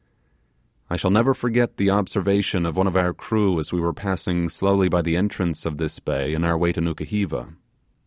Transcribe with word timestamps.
I 0.89 0.97
shall 0.97 1.11
never 1.11 1.35
forget 1.35 1.77
the 1.77 1.91
observation 1.91 2.65
of 2.65 2.75
one 2.75 2.87
of 2.87 2.95
our 2.97 3.13
crew 3.13 3.59
as 3.59 3.71
we 3.71 3.79
were 3.79 3.93
passing 3.93 4.49
slowly 4.49 4.89
by 4.89 5.03
the 5.03 5.15
entrance 5.15 5.63
of 5.63 5.77
the 5.77 5.95
bay 6.03 6.33
in 6.33 6.43
our 6.43 6.57
way 6.57 6.71
to 6.71 6.81
Nukuheva. 6.81 7.53